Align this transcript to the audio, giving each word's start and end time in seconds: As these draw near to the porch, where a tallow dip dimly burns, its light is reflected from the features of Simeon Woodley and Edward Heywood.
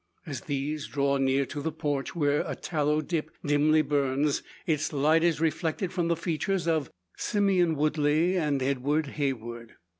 As 0.25 0.41
these 0.41 0.87
draw 0.87 1.17
near 1.17 1.45
to 1.45 1.61
the 1.61 1.71
porch, 1.71 2.15
where 2.15 2.41
a 2.47 2.55
tallow 2.55 3.01
dip 3.01 3.29
dimly 3.45 3.83
burns, 3.83 4.41
its 4.65 4.91
light 4.91 5.23
is 5.23 5.39
reflected 5.39 5.93
from 5.93 6.07
the 6.07 6.17
features 6.17 6.67
of 6.67 6.89
Simeon 7.17 7.75
Woodley 7.75 8.35
and 8.35 8.63
Edward 8.63 9.05
Heywood. 9.05 9.73